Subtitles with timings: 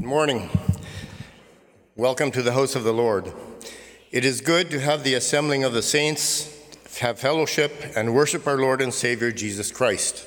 [0.00, 0.48] Good morning.
[1.94, 3.34] Welcome to the house of the Lord.
[4.10, 6.58] It is good to have the assembling of the saints,
[7.00, 10.26] have fellowship, and worship our Lord and Savior Jesus Christ.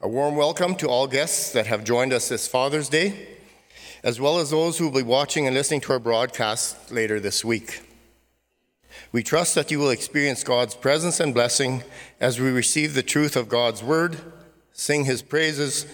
[0.00, 3.28] A warm welcome to all guests that have joined us this Father's Day,
[4.02, 7.44] as well as those who will be watching and listening to our broadcast later this
[7.44, 7.82] week.
[9.12, 11.84] We trust that you will experience God's presence and blessing
[12.20, 14.16] as we receive the truth of God's Word,
[14.72, 15.86] sing His praises,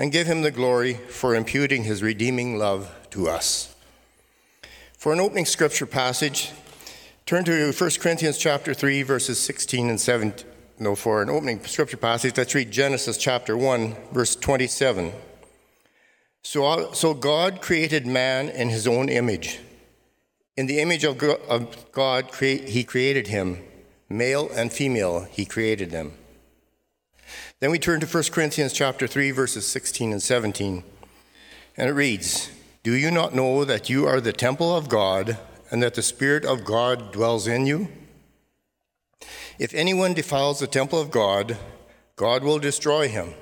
[0.00, 3.76] and give him the glory for imputing his redeeming love to us.
[4.96, 6.52] For an opening scripture passage,
[7.26, 10.46] turn to 1 Corinthians chapter 3 verses 16 and 17.
[10.78, 15.12] No, for an opening scripture passage, let's read Genesis chapter 1 verse 27.
[16.42, 19.60] So, so God created man in his own image.
[20.56, 21.18] In the image of
[21.92, 23.62] God, he created him.
[24.08, 26.14] Male and female, he created them.
[27.60, 30.82] Then we turn to 1 Corinthians chapter 3 verses 16 and 17.
[31.76, 32.48] And it reads,
[32.82, 35.36] "Do you not know that you are the temple of God
[35.70, 37.88] and that the spirit of God dwells in you?
[39.58, 41.58] If anyone defiles the temple of God,
[42.16, 43.34] God will destroy him.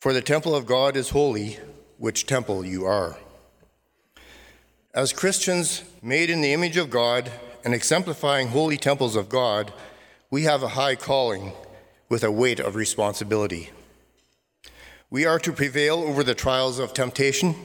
[0.00, 1.58] For the temple of God is holy,
[1.98, 3.18] which temple you are."
[4.94, 7.30] As Christians made in the image of God
[7.62, 9.70] and exemplifying holy temples of God,
[10.30, 11.52] we have a high calling
[12.14, 13.70] with a weight of responsibility.
[15.10, 17.56] We are to prevail over the trials of temptation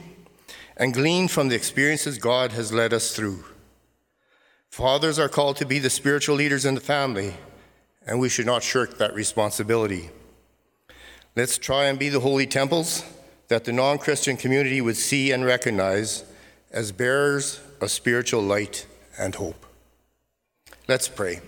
[0.76, 3.44] and glean from the experiences God has led us through.
[4.68, 7.36] Fathers are called to be the spiritual leaders in the family,
[8.04, 10.10] and we should not shirk that responsibility.
[11.36, 13.04] Let's try and be the holy temples
[13.46, 16.24] that the non Christian community would see and recognize
[16.72, 18.84] as bearers of spiritual light
[19.16, 19.64] and hope.
[20.88, 21.40] Let's pray.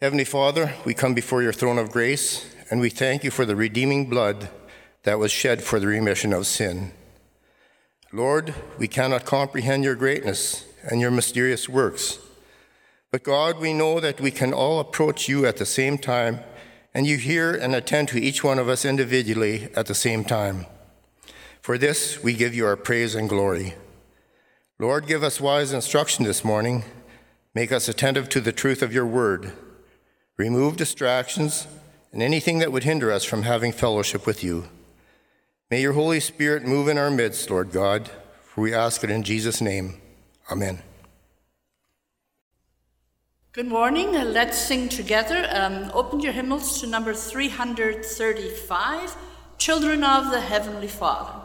[0.00, 3.54] Heavenly Father, we come before your throne of grace and we thank you for the
[3.54, 4.50] redeeming blood
[5.04, 6.90] that was shed for the remission of sin.
[8.12, 12.18] Lord, we cannot comprehend your greatness and your mysterious works.
[13.12, 16.40] But God, we know that we can all approach you at the same time,
[16.92, 20.66] and you hear and attend to each one of us individually at the same time.
[21.60, 23.74] For this, we give you our praise and glory.
[24.80, 26.82] Lord, give us wise instruction this morning.
[27.54, 29.52] Make us attentive to the truth of your word
[30.36, 31.66] Remove distractions
[32.12, 34.68] and anything that would hinder us from having fellowship with you.
[35.70, 38.10] May your Holy Spirit move in our midst, Lord God,
[38.42, 40.00] for we ask it in Jesus' name.
[40.50, 40.82] Amen.
[43.52, 44.12] Good morning.
[44.12, 45.48] Let's sing together.
[45.52, 49.16] Um, open your hymnals to number 335
[49.58, 51.43] Children of the Heavenly Father.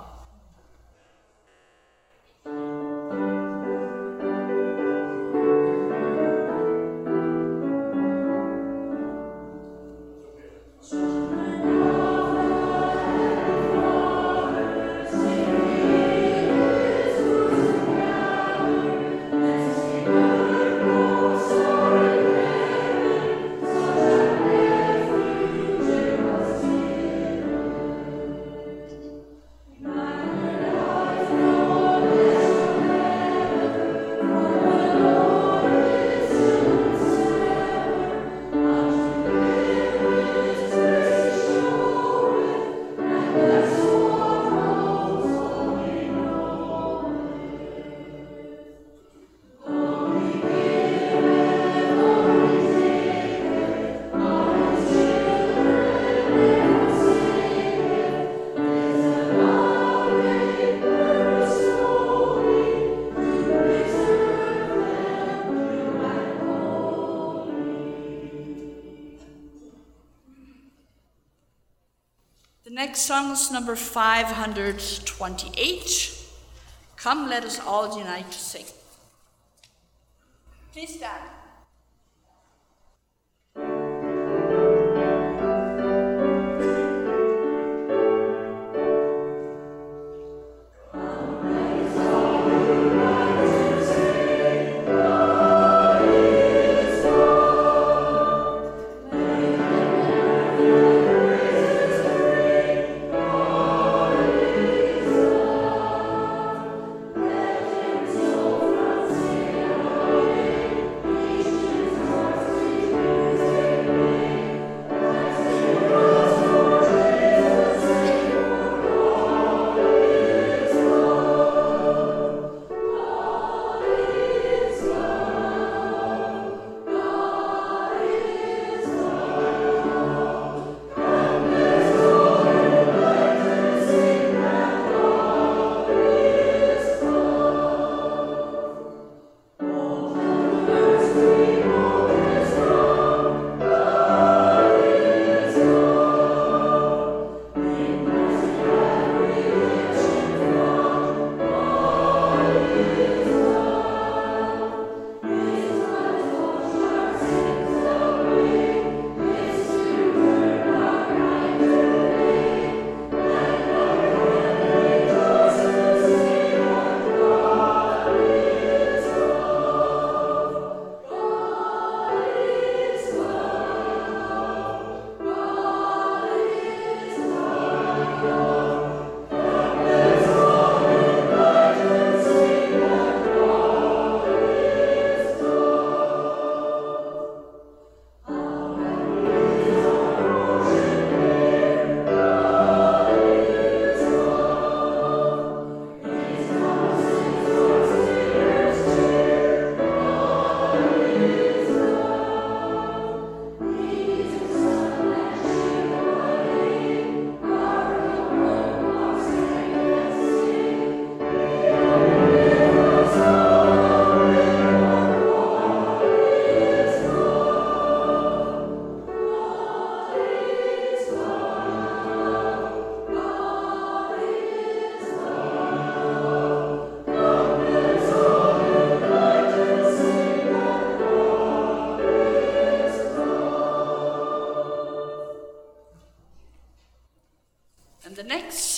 [72.90, 76.26] Next song is number 528.
[76.96, 78.66] Come, let us all unite to sing.
[80.74, 81.22] Please stand.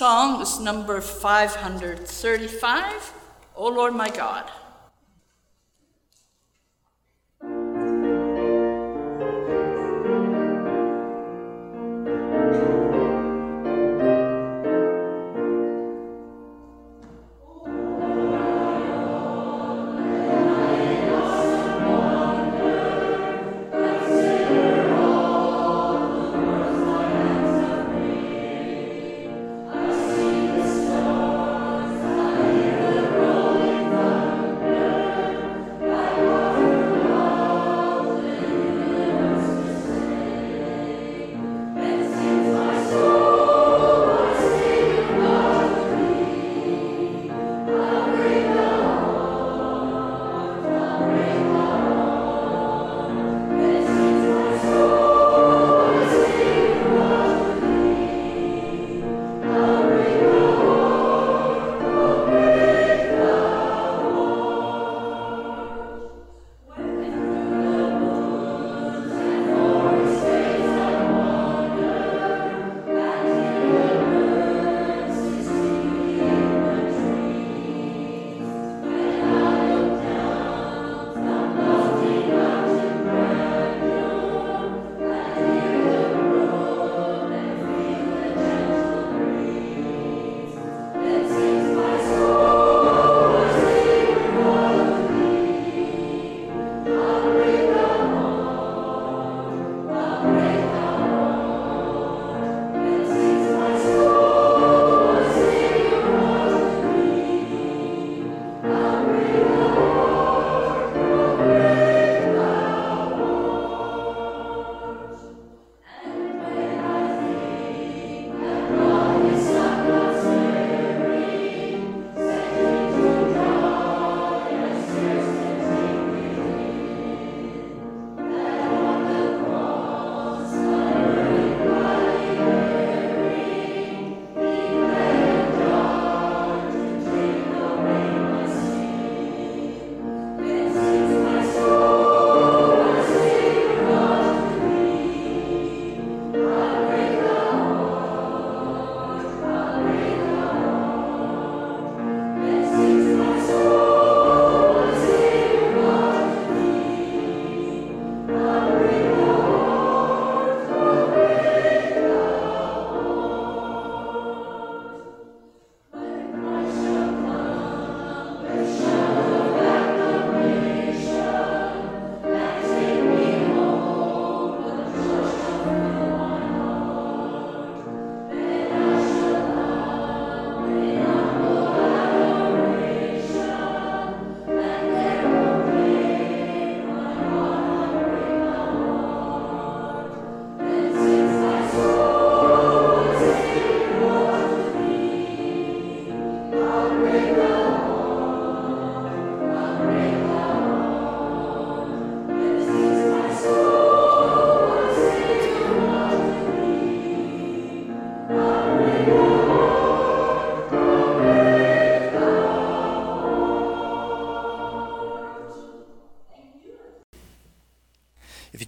[0.01, 3.13] Song is number 535,
[3.55, 4.49] O Lord my God.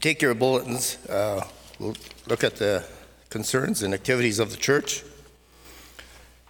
[0.03, 1.47] Take your bulletins, uh,
[1.79, 1.95] we'll
[2.27, 2.83] look at the
[3.29, 5.01] concerns and activities of the church.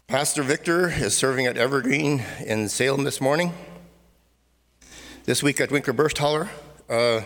[0.08, 3.54] Pastor Victor is serving at Evergreen in Salem this morning.
[5.26, 6.50] This week at Winkler Bergthaler,
[6.90, 7.22] uh,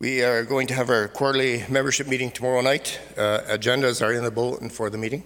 [0.00, 2.98] we are going to have our quarterly membership meeting tomorrow night.
[3.16, 5.22] Uh, agendas are in the bulletin for the meeting.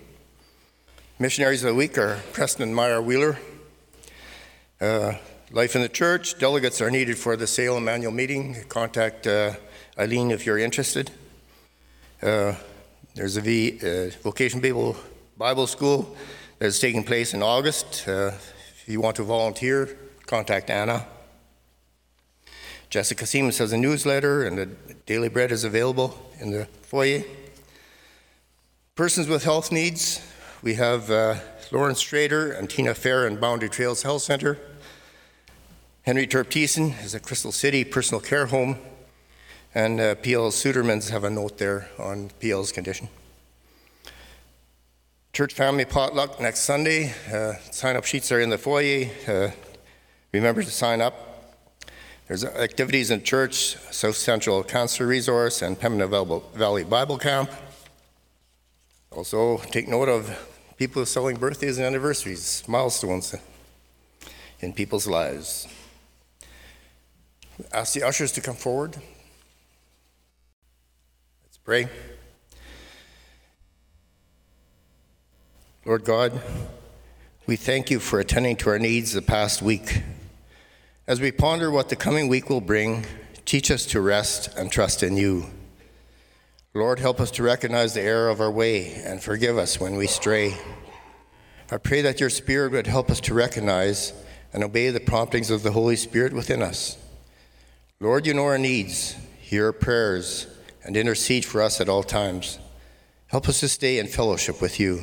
[1.18, 3.38] Missionaries of the week are Preston Myra Wheeler.
[4.82, 5.14] Uh,
[5.50, 8.64] Life in the Church, delegates are needed for the Salem annual meeting.
[8.68, 9.54] Contact uh,
[9.98, 11.10] Eileen, if you're interested.
[12.22, 12.54] Uh,
[13.16, 14.96] there's a v, uh, Vocation Bible,
[15.36, 16.16] Bible School
[16.60, 18.06] that's taking place in August.
[18.06, 18.30] Uh,
[18.70, 21.04] if you want to volunteer, contact Anna.
[22.90, 24.66] Jessica Siemens has a newsletter, and the
[25.04, 27.24] Daily Bread is available in the foyer.
[28.94, 30.20] Persons with health needs,
[30.62, 31.34] we have uh,
[31.72, 34.58] Lawrence Strader and Tina Fair in Boundary Trails Health Center.
[36.02, 38.78] Henry Terptieson is a Crystal City personal care home
[39.74, 43.08] and uh, PL Sudermans have a note there on PL's condition.
[45.32, 47.12] Church family potluck next Sunday.
[47.32, 49.08] Uh, sign up sheets are in the foyer.
[49.26, 49.50] Uh,
[50.32, 51.24] remember to sign up.
[52.26, 56.06] There's activities in church, South Central Cancer Resource, and Pembina
[56.54, 57.50] Valley Bible Camp.
[59.12, 63.34] Also, take note of people celebrating birthdays and anniversaries, milestones
[64.60, 65.66] in people's lives.
[67.72, 68.96] Ask the ushers to come forward.
[71.68, 71.86] Pray.
[75.84, 76.40] Lord God,
[77.46, 80.00] we thank you for attending to our needs the past week.
[81.06, 83.04] As we ponder what the coming week will bring,
[83.44, 85.44] teach us to rest and trust in you.
[86.72, 90.06] Lord, help us to recognize the error of our way and forgive us when we
[90.06, 90.56] stray.
[91.70, 94.14] I pray that your Spirit would help us to recognize
[94.54, 96.96] and obey the promptings of the Holy Spirit within us.
[98.00, 100.46] Lord, you know our needs, hear our prayers,
[100.88, 102.58] and intercede for us at all times.
[103.26, 105.02] Help us to stay in fellowship with you.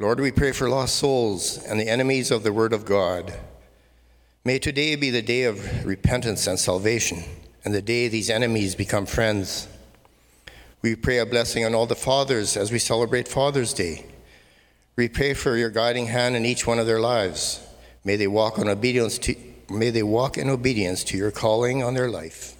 [0.00, 3.32] Lord, we pray for lost souls and the enemies of the Word of God.
[4.44, 7.22] May today be the day of repentance and salvation,
[7.64, 9.68] and the day these enemies become friends.
[10.82, 14.04] We pray a blessing on all the fathers as we celebrate Father's Day.
[14.96, 17.64] We pray for your guiding hand in each one of their lives.
[18.04, 19.36] May they walk in obedience to,
[19.68, 22.56] may they walk in obedience to your calling on their life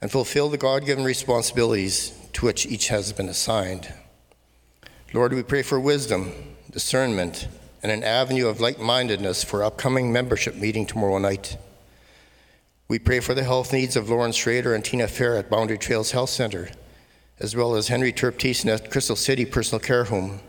[0.00, 3.92] and fulfill the God-given responsibilities to which each has been assigned.
[5.12, 6.32] Lord, we pray for wisdom,
[6.70, 7.48] discernment,
[7.82, 11.56] and an avenue of like-mindedness for upcoming membership meeting tomorrow night.
[12.88, 16.12] We pray for the health needs of Lauren Schrader and Tina Fair at Boundary Trails
[16.12, 16.70] Health Center
[17.40, 20.40] as well as Henry Terptisen at Crystal City Personal Care Home,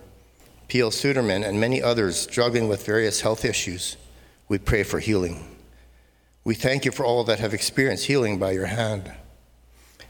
[0.67, 0.91] P.L.
[0.91, 3.96] Suderman, and many others struggling with various health issues.
[4.50, 5.58] We pray for healing.
[6.43, 9.13] We thank you for all that have experienced healing by your hand.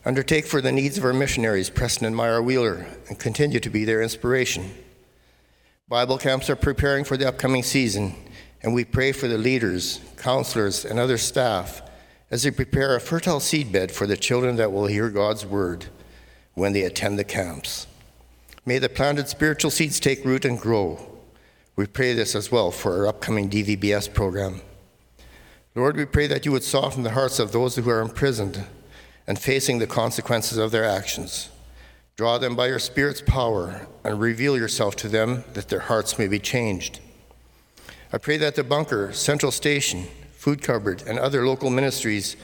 [0.04, 3.86] Undertake for the needs of our missionaries, Preston and Myra Wheeler, and continue to be
[3.86, 4.72] their inspiration.
[5.88, 8.16] Bible camps are preparing for the upcoming season,
[8.64, 11.84] and we pray for the leaders, counselors, and other staff
[12.32, 15.86] as they prepare a fertile seedbed for the children that will hear God's word
[16.56, 17.86] when they attend the camps.
[18.66, 21.00] May the planted spiritual seeds take root and grow.
[21.76, 24.62] We pray this as well for our upcoming DVBS program.
[25.76, 28.66] Lord, we pray that you would soften the hearts of those who are imprisoned
[29.28, 31.50] and facing the consequences of their actions.
[32.16, 36.28] Draw them by your Spirit's power and reveal yourself to them that their hearts may
[36.28, 37.00] be changed.
[38.14, 42.36] I pray that the bunker, Central Station, Food Cupboard, and other local ministries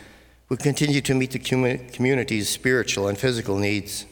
[0.49, 4.05] we continue to meet the community's spiritual and physical needs.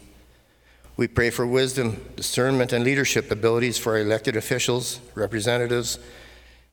[0.97, 5.97] We pray for wisdom, discernment, and leadership abilities for our elected officials, representatives,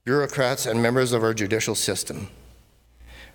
[0.05, 2.29] bureaucrats, and members of our judicial system.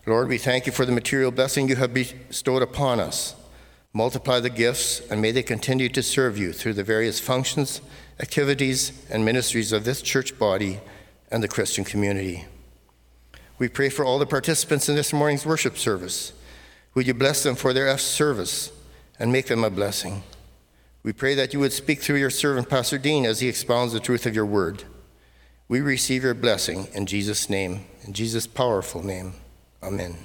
[0.07, 3.35] Lord, we thank you for the material blessing you have bestowed upon us.
[3.91, 7.81] Multiply the gifts, and may they continue to serve you through the various functions,
[8.17, 10.79] activities, and ministries of this church body
[11.29, 12.45] and the Christian community.
[13.59, 16.31] We pray for all the participants in this morning's worship service.
[16.93, 18.71] Would you bless them for their service
[19.19, 20.23] and make them a blessing?
[21.03, 23.99] We pray that you would speak through your servant, Pastor Dean, as he expounds the
[23.99, 24.85] truth of your word.
[25.67, 29.33] We receive your blessing in Jesus' name, in Jesus' powerful name.
[29.81, 30.17] Amen.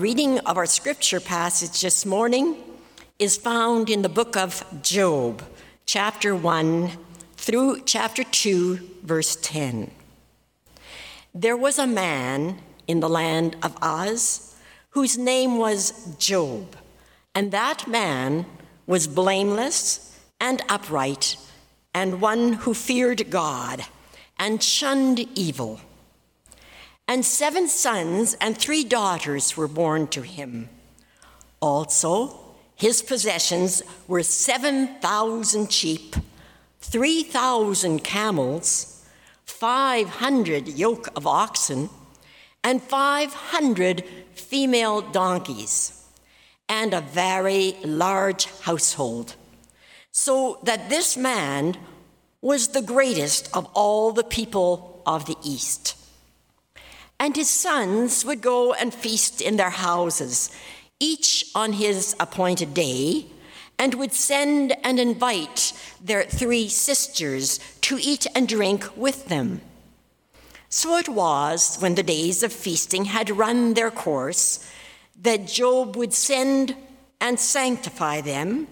[0.00, 2.56] Reading of our scripture passage this morning
[3.18, 5.42] is found in the book of Job,
[5.84, 6.92] chapter 1
[7.36, 9.90] through chapter 2, verse 10.
[11.34, 14.56] There was a man in the land of Uz
[14.92, 16.76] whose name was Job,
[17.34, 18.46] and that man
[18.86, 21.36] was blameless and upright,
[21.92, 23.84] and one who feared God
[24.38, 25.78] and shunned evil.
[27.10, 30.68] And seven sons and three daughters were born to him.
[31.60, 32.38] Also,
[32.76, 36.14] his possessions were 7,000 sheep,
[36.78, 39.04] 3,000 camels,
[39.44, 41.90] 500 yoke of oxen,
[42.62, 46.06] and 500 female donkeys,
[46.68, 49.34] and a very large household.
[50.12, 51.76] So that this man
[52.40, 55.96] was the greatest of all the people of the East.
[57.20, 60.50] And his sons would go and feast in their houses,
[60.98, 63.26] each on his appointed day,
[63.78, 69.60] and would send and invite their three sisters to eat and drink with them.
[70.70, 74.66] So it was, when the days of feasting had run their course,
[75.20, 76.74] that Job would send
[77.20, 78.66] and sanctify them,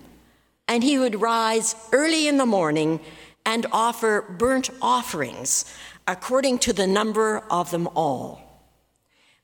[0.66, 3.00] and he would rise early in the morning
[3.44, 5.64] and offer burnt offerings
[6.08, 8.40] according to the number of them all.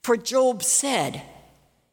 [0.03, 1.22] For Job said,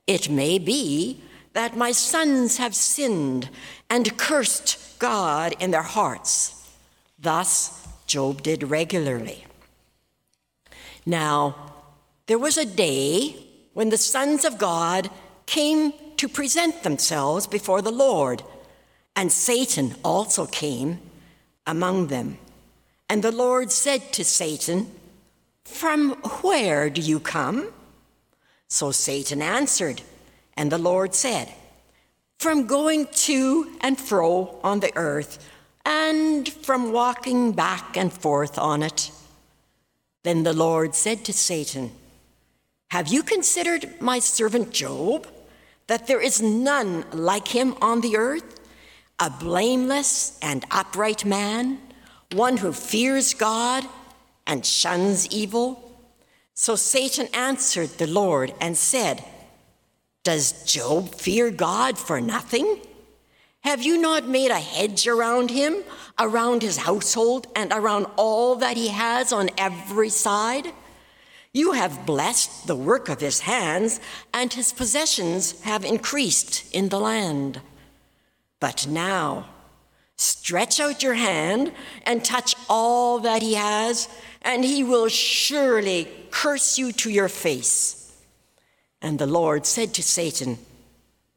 [0.08, 1.22] It may be
[1.54, 3.50] that my sons have sinned
[3.90, 6.74] and cursed God in their hearts.
[7.20, 9.46] Thus, Job did regularly.
[11.06, 11.56] Now,
[12.28, 13.36] there was a day
[13.74, 15.10] when the sons of God
[15.46, 18.42] came to present themselves before the Lord,
[19.18, 21.00] and Satan also came
[21.68, 22.38] among them.
[23.12, 24.90] And the Lord said to Satan,
[25.66, 26.12] From
[26.44, 27.74] where do you come?
[28.70, 30.02] So Satan answered,
[30.56, 31.52] and the Lord said,
[32.40, 35.46] From going to and fro on the earth,
[35.84, 39.12] and from walking back and forth on it.
[40.24, 41.92] Then the Lord said to Satan,
[42.92, 45.28] Have you considered my servant Job,
[45.88, 48.62] that there is none like him on the earth,
[49.20, 51.91] a blameless and upright man?
[52.34, 53.86] One who fears God
[54.48, 55.92] and shuns evil?
[56.54, 59.24] So Satan answered the Lord and said,
[60.24, 62.80] Does Job fear God for nothing?
[63.62, 65.84] Have you not made a hedge around him,
[66.20, 70.74] around his household, and around all that he has on every side?
[71.54, 74.00] You have blessed the work of his hands,
[74.34, 77.62] and his possessions have increased in the land.
[78.60, 79.48] But now,
[80.22, 81.72] Stretch out your hand
[82.06, 84.08] and touch all that he has,
[84.44, 88.16] and he will surely curse you to your face.
[89.02, 90.60] And the Lord said to Satan,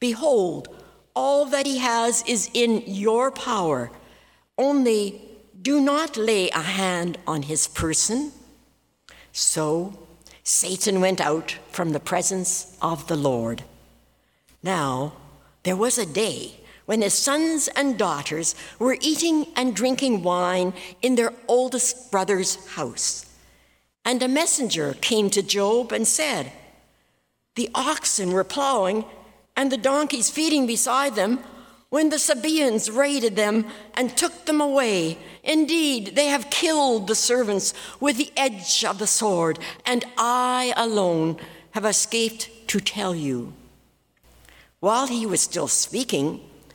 [0.00, 0.68] Behold,
[1.16, 3.90] all that he has is in your power.
[4.58, 5.18] Only
[5.62, 8.32] do not lay a hand on his person.
[9.32, 9.98] So
[10.42, 13.62] Satan went out from the presence of the Lord.
[14.62, 15.14] Now,
[15.62, 21.14] there was a day when his sons and daughters were eating and drinking wine in
[21.14, 23.26] their oldest brother's house.
[24.04, 26.52] And a messenger came to Job and said,
[27.54, 29.04] The oxen were plowing
[29.56, 31.38] and the donkeys feeding beside them
[31.88, 35.16] when the Sabaeans raided them and took them away.
[35.44, 41.38] Indeed, they have killed the servants with the edge of the sword, and I alone
[41.70, 43.52] have escaped to tell you.
[44.80, 46.40] While he was still speaking,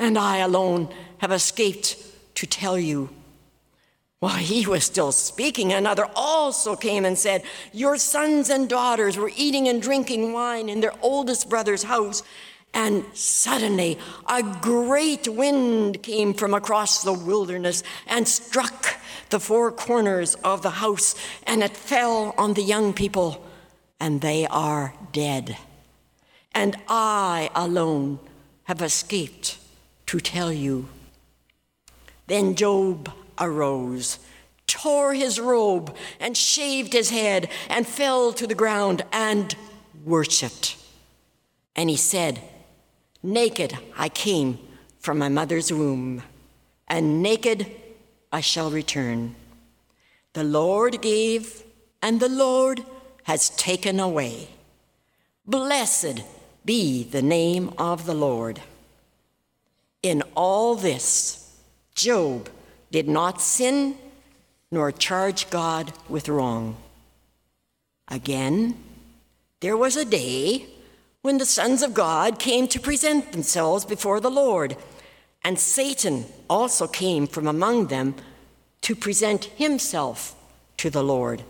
[0.00, 1.96] and I alone have escaped
[2.36, 3.10] to tell you.
[4.18, 9.30] While he was still speaking, another also came and said, Your sons and daughters were
[9.36, 12.22] eating and drinking wine in their oldest brother's house.
[12.72, 18.96] And suddenly a great wind came from across the wilderness and struck
[19.28, 21.14] the four corners of the house,
[21.46, 23.46] and it fell on the young people,
[23.98, 25.56] and they are dead.
[26.52, 28.18] And I alone
[28.64, 29.59] have escaped
[30.10, 30.88] to tell you.
[32.26, 34.18] Then Job arose,
[34.66, 39.54] tore his robe, and shaved his head, and fell to the ground and
[40.04, 40.76] worshipped.
[41.76, 42.40] And he said,
[43.22, 44.58] Naked I came
[44.98, 46.24] from my mother's womb,
[46.88, 47.70] and naked
[48.32, 49.36] I shall return.
[50.32, 51.62] The Lord gave,
[52.02, 52.84] and the Lord
[53.24, 54.48] has taken away.
[55.46, 56.24] Blessed
[56.64, 58.60] be the name of the Lord.
[60.02, 61.58] In all this,
[61.94, 62.48] Job
[62.90, 63.96] did not sin
[64.70, 66.76] nor charge God with wrong.
[68.08, 68.76] Again,
[69.60, 70.66] there was a day
[71.22, 74.76] when the sons of God came to present themselves before the Lord,
[75.44, 78.14] and Satan also came from among them
[78.82, 80.34] to present himself
[80.78, 81.42] to the Lord.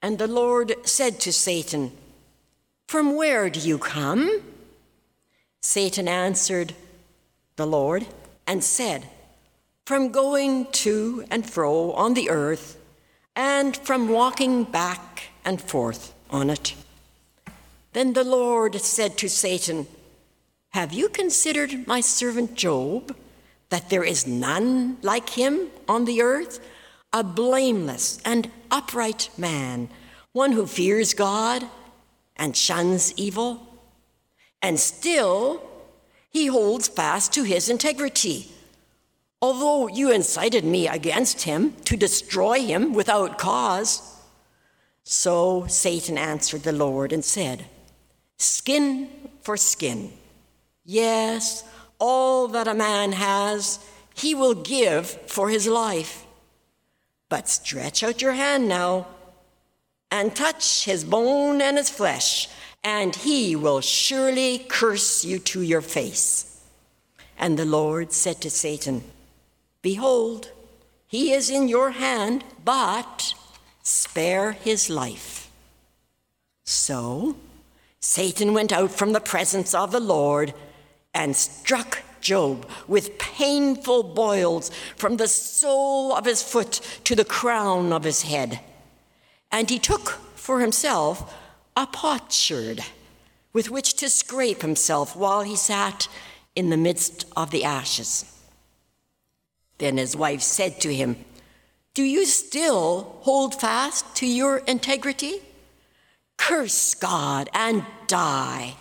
[0.00, 1.92] And the Lord said to Satan,
[2.86, 4.40] From where do you come?
[5.60, 6.74] Satan answered
[7.60, 8.06] the Lord
[8.46, 9.06] and said,
[9.84, 12.78] From going to and fro on the earth,
[13.36, 16.74] and from walking back and forth on it.
[17.92, 19.86] Then the Lord said to Satan,
[20.70, 23.14] Have you considered my servant Job,
[23.68, 26.60] that there is none like him on the earth,
[27.12, 29.90] a blameless and upright man,
[30.32, 31.66] one who fears God
[32.36, 33.66] and shuns evil?
[34.62, 35.69] And still
[36.30, 38.50] he holds fast to his integrity.
[39.42, 44.16] Although you incited me against him to destroy him without cause.
[45.02, 47.64] So Satan answered the Lord and said,
[48.38, 49.08] Skin
[49.42, 50.12] for skin.
[50.84, 51.64] Yes,
[51.98, 53.78] all that a man has,
[54.14, 56.26] he will give for his life.
[57.28, 59.06] But stretch out your hand now
[60.10, 62.48] and touch his bone and his flesh,
[62.82, 66.62] and he will surely curse you to your face.
[67.38, 69.02] And the Lord said to Satan,
[69.82, 70.50] Behold,
[71.06, 73.34] he is in your hand, but
[73.82, 75.50] spare his life.
[76.64, 77.36] So
[77.98, 80.54] Satan went out from the presence of the Lord
[81.12, 87.92] and struck Job with painful boils from the sole of his foot to the crown
[87.92, 88.60] of his head.
[89.50, 91.34] And he took for himself
[91.80, 92.82] a potsherd
[93.54, 96.08] with which to scrape himself while he sat
[96.54, 98.38] in the midst of the ashes.
[99.78, 101.24] Then his wife said to him,
[101.94, 105.36] Do you still hold fast to your integrity?
[106.36, 108.74] Curse God and die.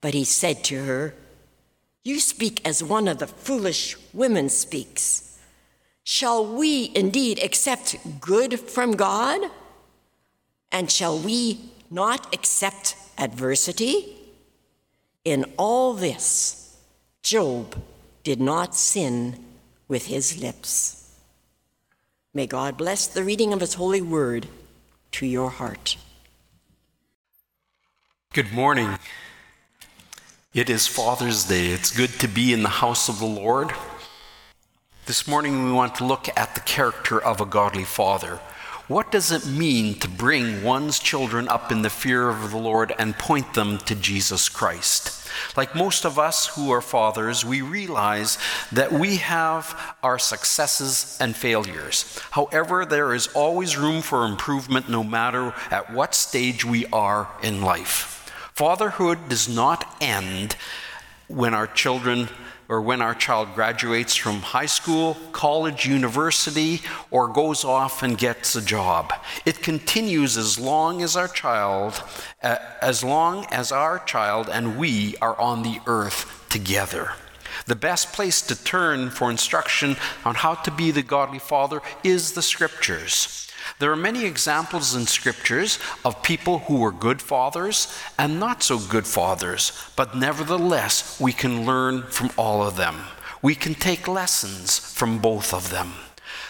[0.00, 1.14] But he said to her,
[2.02, 5.38] You speak as one of the foolish women speaks.
[6.02, 9.40] Shall we indeed accept good from God?
[10.72, 14.16] And shall we not accept adversity?
[15.24, 16.76] In all this,
[17.22, 17.76] Job
[18.22, 19.44] did not sin
[19.88, 21.14] with his lips.
[22.34, 24.46] May God bless the reading of his holy word
[25.12, 25.96] to your heart.
[28.32, 28.98] Good morning.
[30.52, 31.68] It is Father's Day.
[31.68, 33.72] It's good to be in the house of the Lord.
[35.06, 38.40] This morning we want to look at the character of a godly father.
[38.88, 42.94] What does it mean to bring one's children up in the fear of the Lord
[43.00, 45.28] and point them to Jesus Christ?
[45.56, 48.38] Like most of us who are fathers, we realize
[48.70, 52.16] that we have our successes and failures.
[52.30, 57.62] However, there is always room for improvement no matter at what stage we are in
[57.62, 58.30] life.
[58.54, 60.54] Fatherhood does not end
[61.26, 62.28] when our children
[62.68, 68.56] or when our child graduates from high school, college, university, or goes off and gets
[68.56, 69.12] a job.
[69.44, 72.02] It continues as long as our child,
[72.42, 77.12] uh, as long as our child and we are on the earth together.
[77.66, 82.32] The best place to turn for instruction on how to be the godly father is
[82.32, 83.45] the scriptures.
[83.78, 88.78] There are many examples in scriptures of people who were good fathers and not so
[88.78, 92.96] good fathers, but nevertheless, we can learn from all of them.
[93.42, 95.92] We can take lessons from both of them.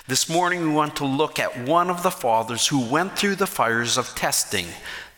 [0.06, 3.48] This morning, we want to look at one of the fathers who went through the
[3.48, 4.66] fires of testing,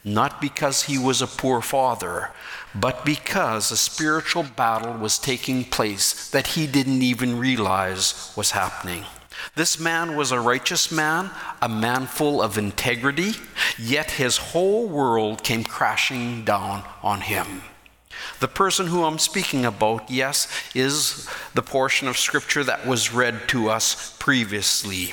[0.02, 2.30] not because he was a poor father,
[2.74, 9.04] but because a spiritual battle was taking place that he didn't even realize was happening.
[9.54, 13.32] This man was a righteous man, a man full of integrity,
[13.78, 17.62] yet his whole world came crashing down on him.
[18.40, 23.48] The person who I'm speaking about, yes, is the portion of scripture that was read
[23.48, 25.12] to us previously,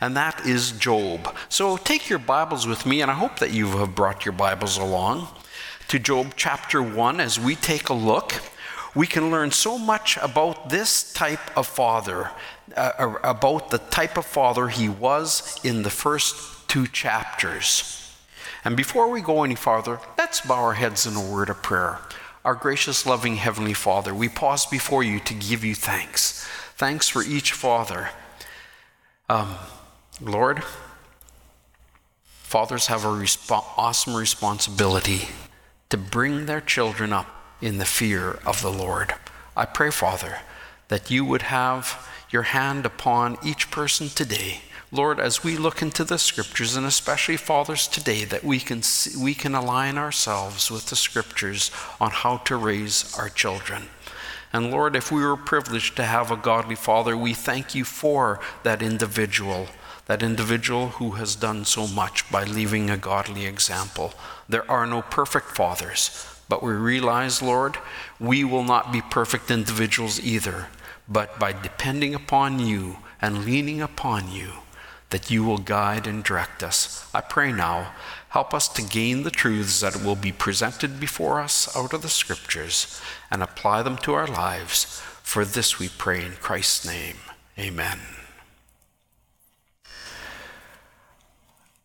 [0.00, 1.36] and that is Job.
[1.48, 4.76] So take your Bibles with me, and I hope that you have brought your Bibles
[4.76, 5.28] along
[5.88, 8.34] to Job chapter 1 as we take a look.
[8.94, 12.30] We can learn so much about this type of father
[12.76, 18.00] uh, about the type of father he was in the first two chapters.
[18.64, 21.98] And before we go any farther, let's bow our heads in a word of prayer.
[22.44, 26.46] Our gracious, loving Heavenly Father, we pause before you to give you thanks.
[26.76, 28.10] Thanks for each father.
[29.28, 29.54] Um,
[30.20, 30.62] Lord,
[32.24, 35.28] fathers have an resp- awesome responsibility
[35.90, 37.26] to bring their children up
[37.60, 39.14] in the fear of the Lord.
[39.56, 40.38] I pray, Father,
[40.88, 44.60] that you would have your hand upon each person today.
[44.90, 49.16] Lord, as we look into the scriptures, and especially fathers today, that we can, see,
[49.16, 51.70] we can align ourselves with the scriptures
[52.00, 53.84] on how to raise our children.
[54.52, 58.40] And Lord, if we were privileged to have a godly father, we thank you for
[58.64, 59.68] that individual,
[60.06, 64.12] that individual who has done so much by leaving a godly example.
[64.48, 67.78] There are no perfect fathers, but we realize, Lord,
[68.18, 70.66] we will not be perfect individuals either.
[71.08, 74.52] But by depending upon you and leaning upon you,
[75.10, 77.08] that you will guide and direct us.
[77.14, 77.92] I pray now,
[78.30, 82.08] help us to gain the truths that will be presented before us out of the
[82.08, 85.00] scriptures and apply them to our lives.
[85.22, 87.18] For this we pray in Christ's name.
[87.58, 88.00] Amen.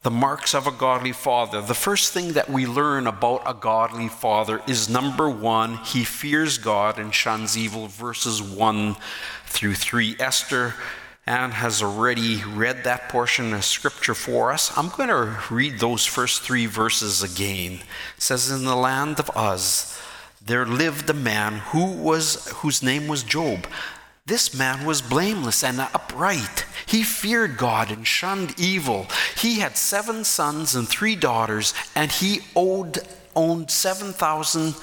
[0.01, 1.61] The marks of a godly father.
[1.61, 6.57] The first thing that we learn about a godly father is number one, he fears
[6.57, 8.95] God and shuns evil, verses 1
[9.45, 10.15] through 3.
[10.19, 10.75] Esther
[11.29, 14.75] Anne has already read that portion of scripture for us.
[14.75, 17.73] I'm going to read those first three verses again.
[18.17, 19.95] It says, In the land of Uz,
[20.43, 23.67] there lived a man who was, whose name was Job.
[24.29, 26.63] This man was blameless and upright.
[26.85, 29.07] He feared God and shunned evil.
[29.35, 32.99] He had seven sons and three daughters, and he owed,
[33.35, 34.75] owned 7,000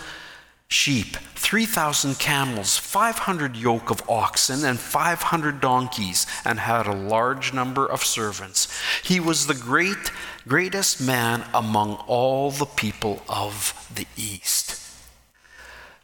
[0.66, 7.86] sheep, 3,000 camels, 500 yoke of oxen, and 500 donkeys, and had a large number
[7.86, 8.66] of servants.
[9.04, 10.10] He was the great,
[10.48, 14.65] greatest man among all the people of the East.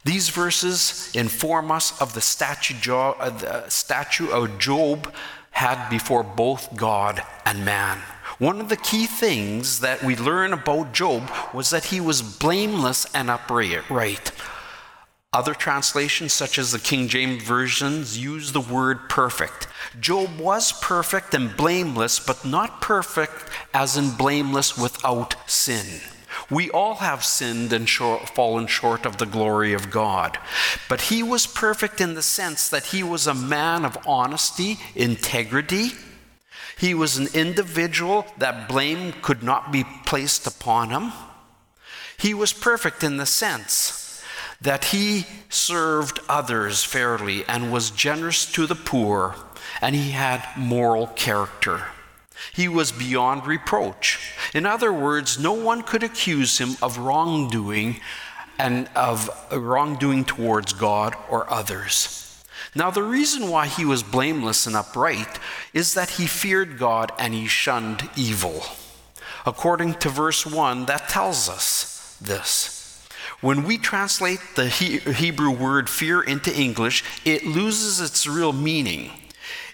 [0.05, 5.13] These verses inform us of the statue, uh, the statue of Job
[5.51, 7.99] had before both God and man.
[8.37, 13.05] One of the key things that we learn about Job was that he was blameless
[13.13, 14.31] and upright.
[15.31, 19.67] Other translations, such as the King James versions, use the word perfect.
[19.99, 26.01] Job was perfect and blameless, but not perfect as in blameless without sin.
[26.49, 30.37] We all have sinned and short, fallen short of the glory of God.
[30.89, 35.91] But he was perfect in the sense that he was a man of honesty, integrity.
[36.77, 41.13] He was an individual that blame could not be placed upon him.
[42.17, 44.21] He was perfect in the sense
[44.61, 49.35] that he served others fairly and was generous to the poor,
[49.81, 51.83] and he had moral character.
[52.51, 54.33] He was beyond reproach.
[54.53, 58.01] In other words, no one could accuse him of wrongdoing
[58.59, 62.19] and of uh, wrongdoing towards God or others.
[62.75, 65.39] Now, the reason why he was blameless and upright
[65.73, 68.63] is that he feared God and he shunned evil.
[69.45, 73.05] According to verse 1, that tells us this.
[73.41, 79.11] When we translate the Hebrew word fear into English, it loses its real meaning.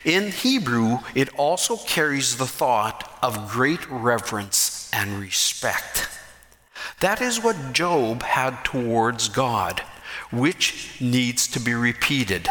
[0.05, 6.07] In Hebrew, it also carries the thought of great reverence and respect.
[7.01, 9.81] That is what Job had towards God,
[10.31, 12.47] which needs to be repeated.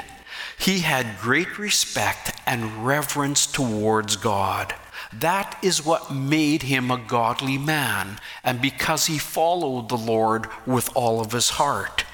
[0.59, 4.75] He had great respect and reverence towards God.
[5.13, 10.91] That is what made him a godly man, and because he followed the Lord with
[10.95, 12.05] all of his heart.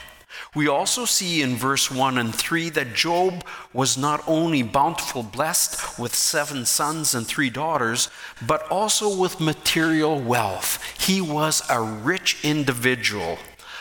[0.54, 5.98] We also see in verse 1 and 3 that Job was not only bountiful blessed
[5.98, 8.08] with seven sons and three daughters,
[8.46, 10.80] but also with material wealth.
[11.00, 13.38] He was a rich individual.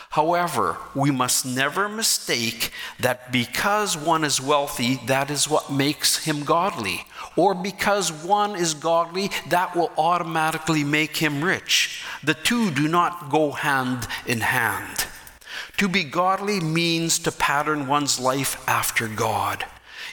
[0.09, 6.43] However, we must never mistake that because one is wealthy, that is what makes him
[6.43, 7.05] godly.
[7.35, 12.03] Or because one is godly, that will automatically make him rich.
[12.23, 15.07] The two do not go hand in hand.
[15.77, 19.65] To be godly means to pattern one's life after God.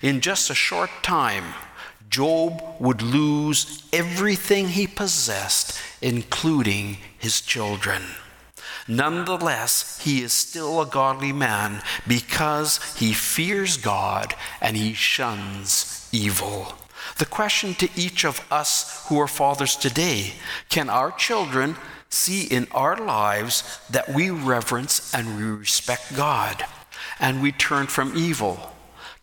[0.02, 1.44] In just a short time,
[2.08, 8.02] Job would lose everything he possessed, including his children.
[8.88, 16.74] Nonetheless, he is still a godly man because he fears God and he shuns evil.
[17.18, 20.32] The question to each of us who are fathers today
[20.68, 21.76] can our children
[22.10, 26.64] see in our lives that we reverence and we respect God
[27.18, 28.72] and we turn from evil?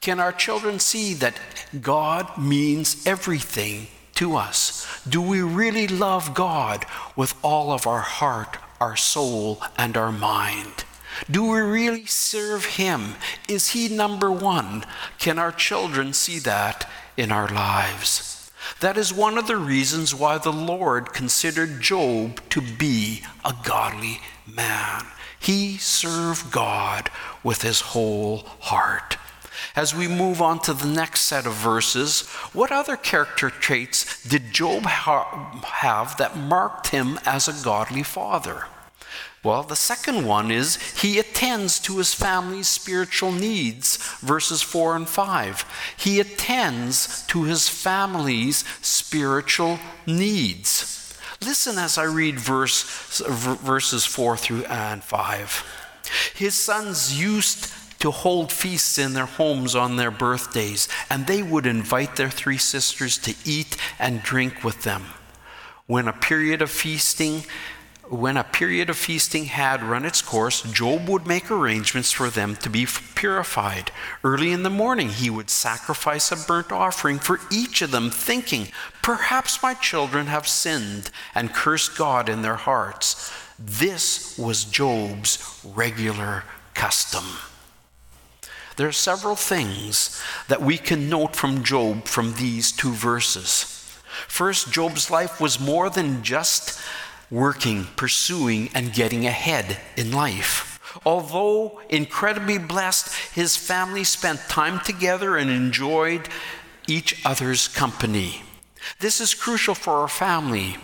[0.01, 1.39] Can our children see that
[1.81, 5.03] God means everything to us?
[5.07, 10.85] Do we really love God with all of our heart, our soul, and our mind?
[11.29, 13.15] Do we really serve Him?
[13.49, 14.85] Is He number one?
[15.17, 18.36] Can our children see that in our lives?
[18.79, 24.21] That is one of the reasons why the Lord considered Job to be a godly
[24.45, 25.05] man.
[25.39, 27.09] He served God
[27.43, 29.17] with his whole heart.
[29.75, 34.53] As we move on to the next set of verses, what other character traits did
[34.53, 38.65] Job ha- have that marked him as a godly father?
[39.47, 45.07] Well, the second one is he attends to his family's spiritual needs, verses 4 and
[45.07, 45.93] 5.
[45.95, 51.17] He attends to his family's spiritual needs.
[51.41, 52.83] Listen as I read verse,
[53.21, 56.01] verses 4 through and 5.
[56.35, 61.65] His sons used to hold feasts in their homes on their birthdays, and they would
[61.65, 65.05] invite their three sisters to eat and drink with them.
[65.85, 67.43] When a period of feasting
[68.09, 72.55] when a period of feasting had run its course, Job would make arrangements for them
[72.57, 73.91] to be purified.
[74.23, 78.69] Early in the morning, he would sacrifice a burnt offering for each of them, thinking,
[79.01, 83.31] Perhaps my children have sinned and cursed God in their hearts.
[83.59, 86.43] This was Job's regular
[86.73, 87.25] custom.
[88.77, 93.63] There are several things that we can note from Job from these two verses.
[94.27, 96.79] First, Job's life was more than just
[97.29, 100.99] working, pursuing, and getting ahead in life.
[101.05, 106.29] Although incredibly blessed, his family spent time together and enjoyed
[106.87, 108.41] each other's company.
[108.99, 110.77] This is crucial for our family,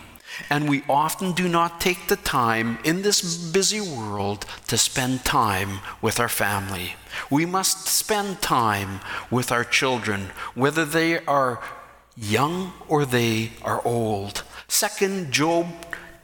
[0.50, 5.80] and we often do not take the time in this busy world to spend time
[6.02, 6.96] with our family.
[7.30, 9.00] We must spend time
[9.30, 11.62] with our children, whether they are
[12.16, 14.42] young or they are old.
[14.68, 15.66] Second, Job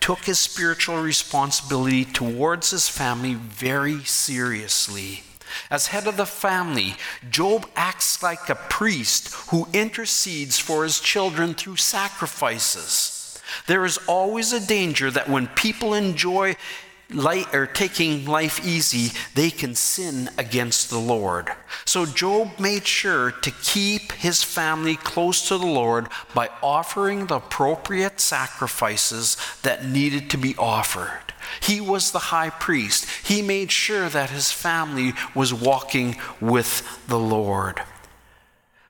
[0.01, 5.23] took his spiritual responsibility towards his family very seriously.
[5.71, 6.97] As head of the family,
[7.29, 13.41] Job acts like a priest who intercedes for his children through sacrifices.
[13.67, 16.57] There is always a danger that when people enjoy
[17.15, 21.51] light or taking life easy, they can sin against the Lord.
[21.85, 27.37] So Job made sure to keep his family close to the Lord by offering the
[27.37, 31.33] appropriate sacrifices that needed to be offered.
[31.61, 33.07] He was the high priest.
[33.27, 37.83] He made sure that his family was walking with the Lord.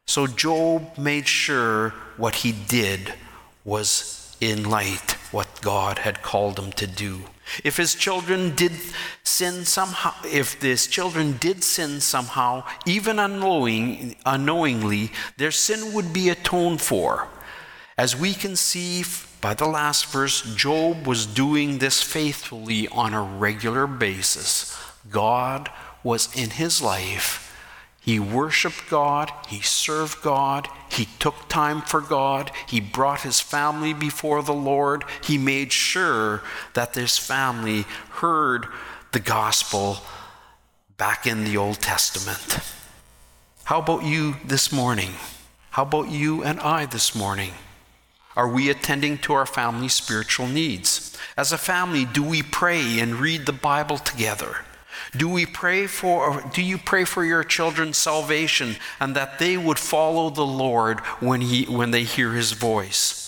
[0.06, 3.14] So Job made sure what he did
[3.64, 7.20] was in light what God had called him to do.
[7.64, 8.72] If his children did
[9.22, 16.28] sin somehow, if his children did sin somehow, even unknowing, unknowingly, their sin would be
[16.28, 17.28] atoned for.
[17.98, 19.05] As we can see
[19.40, 24.76] by the last verse, Job was doing this faithfully on a regular basis.
[25.11, 25.70] God
[26.03, 27.49] was in his life
[28.01, 33.92] he worshiped God, he served God, he took time for God, he brought his family
[33.92, 36.42] before the Lord, he made sure
[36.72, 38.66] that this family heard
[39.12, 39.98] the gospel
[40.96, 42.61] back in the Old Testament.
[43.64, 45.11] How about you this morning?
[45.70, 47.53] How about you and I this morning?
[48.34, 51.16] Are we attending to our family's spiritual needs?
[51.36, 54.64] As a family, do we pray and read the Bible together?
[55.16, 59.78] Do we pray for do you pray for your children's salvation and that they would
[59.78, 63.20] follow the Lord when he when they hear his voice?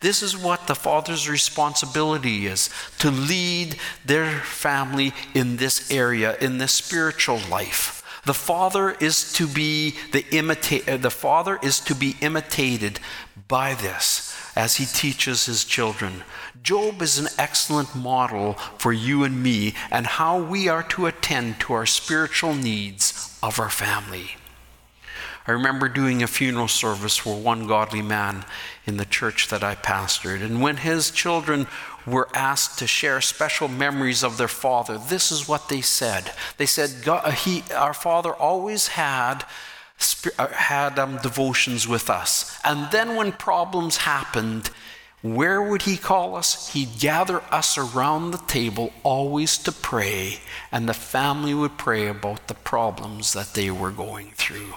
[0.00, 6.58] This is what the father's responsibility is to lead their family in this area in
[6.58, 8.02] this spiritual life.
[8.24, 13.00] The father is to be the imita- uh, the father is to be imitated
[13.48, 16.22] by this as he teaches his children.
[16.62, 21.58] Job is an excellent model for you and me and how we are to attend
[21.60, 24.32] to our spiritual needs of our family.
[25.46, 28.44] I remember doing a funeral service for one godly man
[28.86, 30.42] in the church that I pastored.
[30.42, 31.66] And when his children
[32.06, 36.32] were asked to share special memories of their father, this is what they said.
[36.58, 36.90] They said,
[37.38, 39.44] he, Our father always had
[40.38, 42.58] uh, had um, devotions with us.
[42.64, 44.70] And then when problems happened,
[45.22, 46.72] where would he call us?
[46.72, 50.38] He'd gather us around the table always to pray,
[50.72, 54.74] and the family would pray about the problems that they were going through.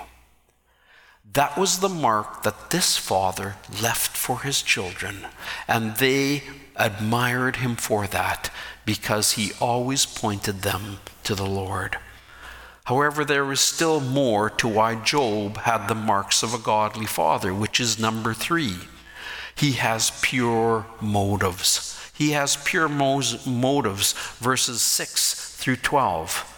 [1.31, 5.27] That was the mark that this father left for his children,
[5.67, 6.43] and they
[6.75, 8.51] admired him for that
[8.85, 11.97] because he always pointed them to the Lord.
[12.83, 17.53] However, there is still more to why Job had the marks of a godly father,
[17.53, 18.75] which is number three.
[19.55, 21.99] He has pure motives.
[22.13, 26.49] He has pure motives, verses 6 through 12.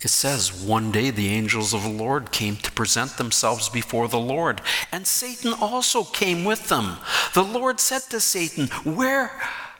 [0.00, 4.18] It says, One day the angels of the Lord came to present themselves before the
[4.18, 6.96] Lord, and Satan also came with them.
[7.34, 9.28] The Lord said to Satan, Where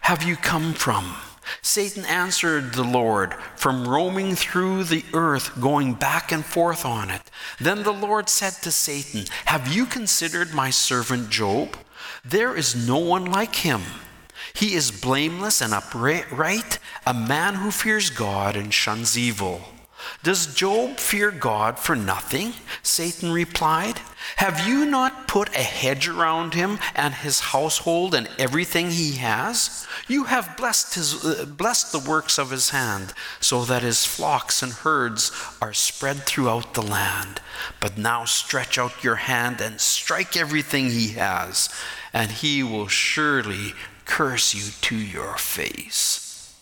[0.03, 1.17] have you come from?
[1.63, 7.23] Satan answered the Lord, From roaming through the earth, going back and forth on it.
[7.59, 11.77] Then the Lord said to Satan, Have you considered my servant Job?
[12.25, 13.83] There is no one like him.
[14.53, 19.63] He is blameless and upright, a man who fears God and shuns evil.
[20.23, 22.55] Does Job fear God for nothing?
[22.83, 24.01] Satan replied.
[24.37, 29.87] Have you not put a hedge around him and his household and everything he has?
[30.09, 34.63] You have blessed, his, uh, blessed the works of his hand, so that his flocks
[34.63, 37.41] and herds are spread throughout the land.
[37.81, 41.69] But now stretch out your hand and strike everything he has,
[42.13, 46.57] and he will surely curse you to your face.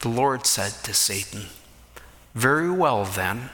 [0.00, 1.46] The Lord said to Satan,
[2.34, 3.50] very well, then.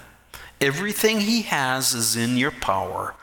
[0.60, 3.14] Everything he has is in your power,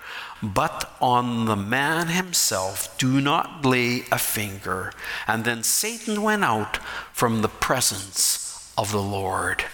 [0.42, 4.94] but on the man himself do not lay a finger.
[5.28, 6.78] And then Satan went out
[7.14, 9.66] from the presence of the Lord.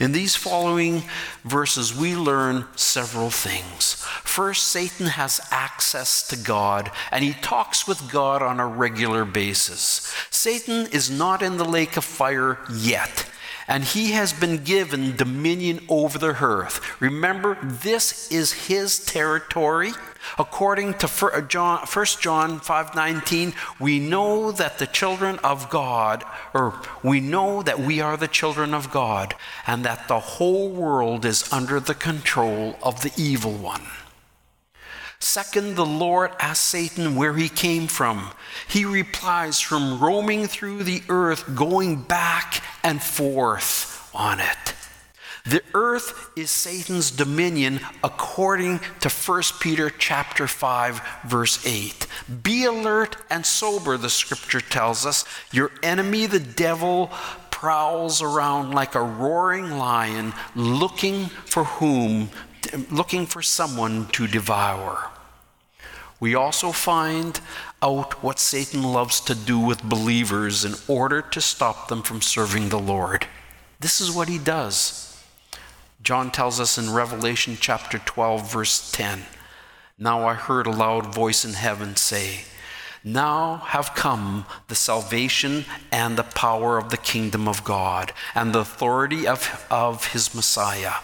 [0.00, 1.04] In these following
[1.44, 3.94] verses, we learn several things.
[4.22, 10.12] First, Satan has access to God, and he talks with God on a regular basis.
[10.30, 13.28] Satan is not in the lake of fire yet
[13.68, 17.00] and he has been given dominion over the earth.
[17.00, 19.92] Remember, this is his territory.
[20.38, 21.78] According to 1 uh, John
[22.60, 28.28] 5:19, we know that the children of God, or we know that we are the
[28.28, 29.34] children of God,
[29.66, 33.86] and that the whole world is under the control of the evil one.
[35.20, 38.30] Second, the Lord asks Satan where he came from.
[38.68, 44.74] He replies, from roaming through the earth, going back and forth on it.
[45.44, 52.06] The earth is Satan's dominion according to 1 Peter chapter 5 verse 8.
[52.42, 55.24] Be alert and sober the scripture tells us.
[55.50, 57.10] Your enemy the devil
[57.50, 62.28] prowls around like a roaring lion looking for whom
[62.90, 65.10] looking for someone to devour.
[66.20, 67.40] We also find
[67.80, 72.70] out what Satan loves to do with believers in order to stop them from serving
[72.70, 73.26] the Lord.
[73.78, 75.04] This is what he does.
[76.02, 79.24] John tells us in Revelation chapter 12, verse 10
[79.98, 82.44] Now I heard a loud voice in heaven say,
[83.04, 88.60] Now have come the salvation and the power of the kingdom of God and the
[88.60, 90.94] authority of, of his Messiah.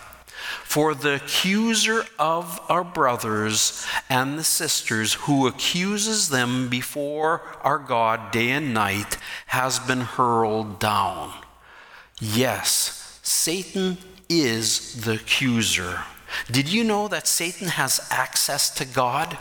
[0.62, 8.30] For the accuser of our brothers and the sisters who accuses them before our God
[8.30, 11.32] day and night has been hurled down.
[12.20, 13.98] Yes, Satan
[14.28, 16.00] is the accuser.
[16.50, 19.38] Did you know that Satan has access to God?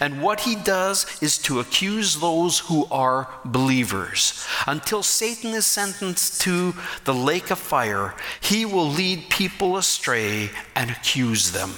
[0.00, 4.46] And what he does is to accuse those who are believers.
[4.66, 6.74] Until Satan is sentenced to
[7.04, 11.74] the lake of fire, he will lead people astray and accuse them.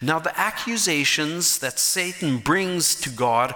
[0.00, 3.54] Now, the accusations that Satan brings to God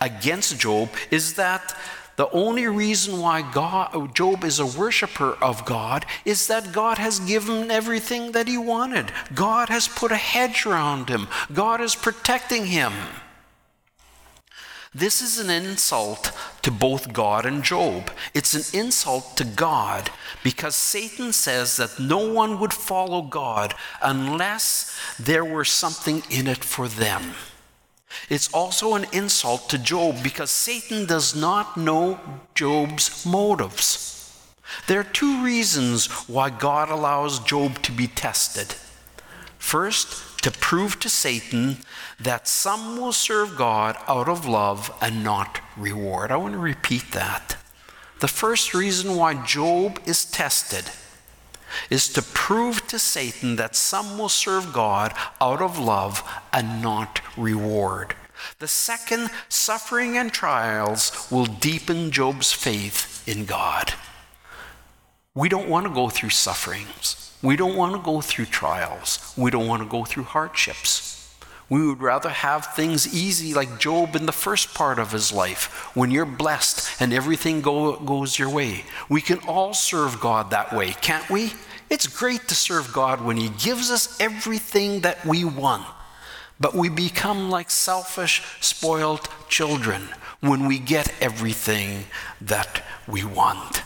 [0.00, 1.76] against Job is that
[2.18, 7.20] the only reason why God, Job is a worshiper of God is that God has
[7.20, 9.12] given everything that he wanted.
[9.32, 12.92] God has put a hedge around him, God is protecting him.
[14.92, 18.10] This is an insult to both God and Job.
[18.34, 20.10] It's an insult to God
[20.42, 26.64] because Satan says that no one would follow God unless there were something in it
[26.64, 27.34] for them.
[28.28, 32.20] It's also an insult to Job because Satan does not know
[32.54, 34.14] Job's motives.
[34.86, 38.74] There are two reasons why God allows Job to be tested.
[39.58, 41.78] First, to prove to Satan
[42.20, 46.30] that some will serve God out of love and not reward.
[46.30, 47.56] I want to repeat that.
[48.20, 50.90] The first reason why Job is tested
[51.90, 57.20] is to prove to Satan that some will serve God out of love and not
[57.36, 58.14] reward.
[58.58, 63.94] The second, suffering and trials will deepen Job's faith in God.
[65.34, 67.36] We don't want to go through sufferings.
[67.42, 69.32] We don't want to go through trials.
[69.36, 71.17] We don't want to go through hardships.
[71.70, 75.94] We would rather have things easy like Job in the first part of his life,
[75.94, 78.84] when you're blessed and everything go, goes your way.
[79.08, 81.52] We can all serve God that way, can't we?
[81.90, 85.86] It's great to serve God when He gives us everything that we want.
[86.60, 90.08] But we become like selfish, spoiled children
[90.40, 92.04] when we get everything
[92.40, 93.82] that we want.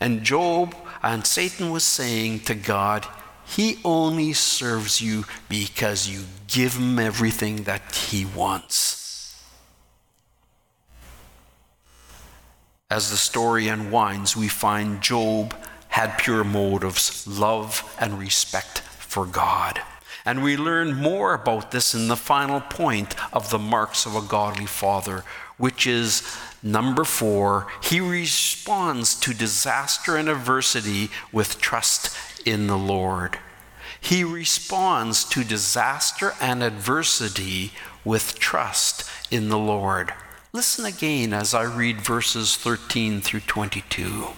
[0.00, 3.06] And Job and Satan was saying to God,
[3.46, 9.04] He only serves you because you give him everything that he wants.
[12.90, 15.54] As the story unwinds, we find Job
[15.88, 19.80] had pure motives, love and respect for God.
[20.24, 24.22] And we learn more about this in the final point of the marks of a
[24.22, 25.22] godly father,
[25.56, 26.22] which is
[26.62, 33.38] number four he responds to disaster and adversity with trust in the Lord.
[34.00, 37.72] He responds to disaster and adversity
[38.04, 40.12] with trust in the Lord.
[40.52, 44.28] Listen again as I read verses 13 through 22.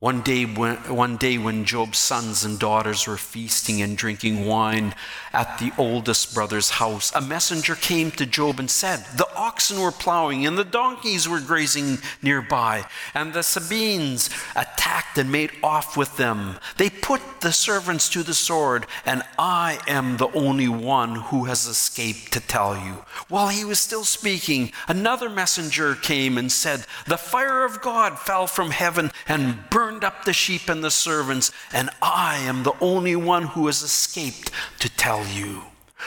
[0.00, 4.94] One day, when, one day when Job's sons and daughters were feasting and drinking wine
[5.32, 9.92] at the oldest brother's house, a messenger came to Job and said, The oxen were
[9.92, 16.16] plowing and the donkeys were grazing nearby, and the Sabeans attacked and made off with
[16.16, 16.58] them.
[16.76, 21.66] They put the servants to the sword, and I am the only one who has
[21.66, 23.04] escaped to tell you.
[23.28, 28.46] While he was still speaking, another messenger came and said, The fire of God fell
[28.46, 33.16] from heaven and burned up the sheep and the servants, and I am the only
[33.16, 34.50] one who has escaped
[34.80, 35.62] to tell you.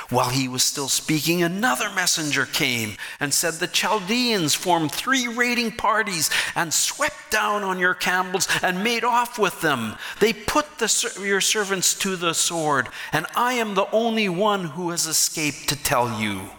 [0.09, 5.73] While he was still speaking, another messenger came and said, The Chaldeans formed three raiding
[5.73, 9.97] parties and swept down on your camels and made off with them.
[10.19, 14.91] They put the, your servants to the sword, and I am the only one who
[14.91, 16.49] has escaped to tell you.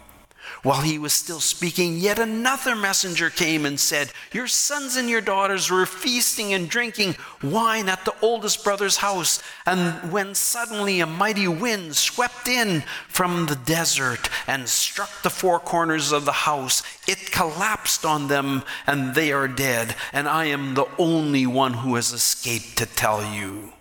[0.63, 5.21] While he was still speaking, yet another messenger came and said, Your sons and your
[5.21, 9.43] daughters were feasting and drinking wine at the oldest brother's house.
[9.67, 15.59] And when suddenly a mighty wind swept in from the desert and struck the four
[15.59, 19.97] corners of the house, it collapsed on them, and they are dead.
[20.13, 23.73] And I am the only one who has escaped to tell you.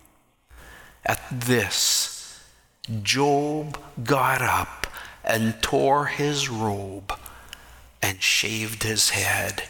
[1.06, 2.40] At this,
[3.04, 4.81] Job got up
[5.24, 7.18] and tore his robe
[8.00, 9.64] and shaved his head.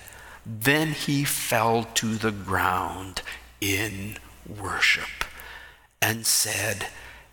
[0.44, 3.22] Then he fell to the ground
[3.60, 4.16] in
[4.48, 5.24] worship
[6.00, 6.86] and said,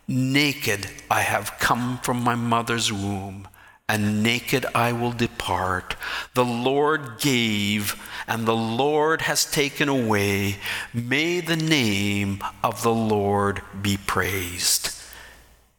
[0.06, 3.48] Naked I have come from my mother's womb,
[3.88, 5.96] and naked I will depart.
[6.34, 10.56] The Lord gave, and the Lord has taken away.
[10.92, 14.96] May the name of the Lord be praised.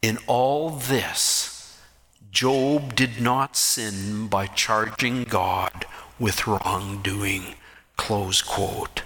[0.02, 1.51] In all this,
[2.32, 5.86] Job did not sin by charging God
[6.18, 7.56] with wrongdoing.
[7.98, 9.02] Close quote.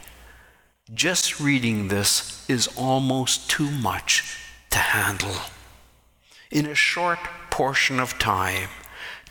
[0.94, 4.38] Just reading this is almost too much
[4.70, 5.36] to handle.
[6.52, 7.18] In a short
[7.50, 8.70] portion of time,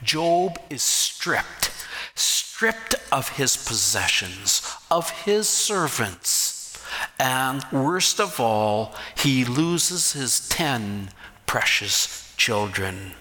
[0.03, 1.71] Job is stripped,
[2.17, 6.85] stripped of his possessions, of his servants,
[7.17, 11.11] and worst of all, he loses his ten
[11.47, 13.13] precious children.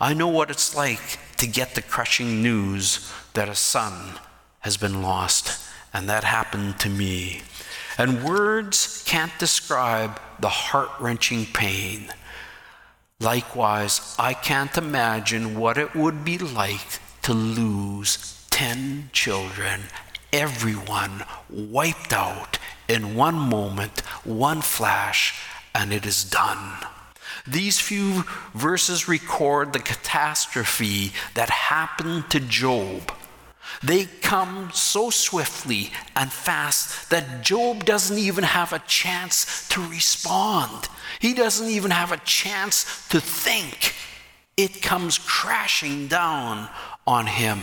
[0.00, 4.18] I know what it's like to get the crushing news that a son
[4.60, 7.42] has been lost, and that happened to me.
[7.96, 12.12] And words can't describe the heart wrenching pain.
[13.18, 19.82] Likewise, I can't imagine what it would be like to lose 10 children,
[20.32, 25.40] everyone wiped out in one moment, one flash,
[25.74, 26.72] and it is done.
[27.48, 28.24] These few
[28.54, 33.10] verses record the catastrophe that happened to Job.
[33.82, 40.88] They come so swiftly and fast that Job doesn't even have a chance to respond.
[41.20, 43.94] He doesn't even have a chance to think.
[44.56, 46.68] It comes crashing down
[47.06, 47.60] on him.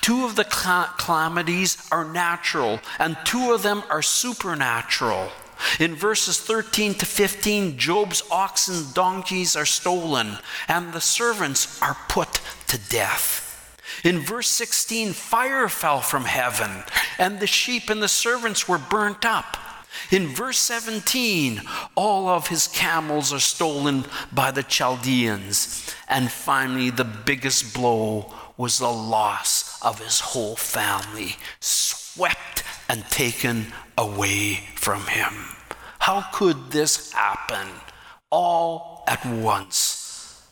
[0.00, 5.30] Two of the calamities are natural, and two of them are supernatural.
[5.80, 10.38] In verses 13 to 15, Job's oxen donkeys are stolen,
[10.68, 13.42] and the servants are put to death.
[14.04, 16.84] In verse 16, fire fell from heaven,
[17.18, 19.56] and the sheep and the servants were burnt up.
[20.10, 21.62] In verse 17,
[21.94, 25.94] all of his camels are stolen by the Chaldeans.
[26.08, 33.72] And finally, the biggest blow was the loss of his whole family, swept and taken
[33.96, 35.32] away from him.
[35.98, 37.68] How could this happen
[38.30, 40.42] all at once?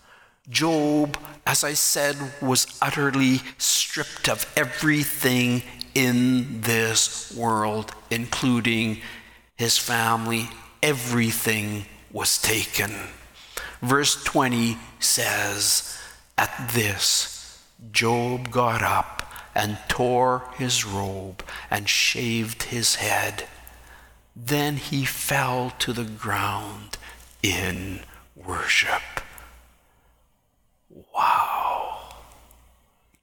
[0.49, 1.17] Job,
[1.47, 5.63] as I said, was utterly stripped of everything
[5.95, 9.01] in this world, including
[9.57, 10.49] his family.
[10.83, 12.93] Everything was taken.
[13.83, 15.99] Verse 20 says,
[16.37, 17.63] At this,
[17.93, 19.22] Job got up
[19.55, 23.45] and tore his robe and shaved his head.
[24.35, 26.97] Then he fell to the ground
[27.43, 28.01] in
[28.35, 29.03] worship.
[31.15, 31.52] Wow.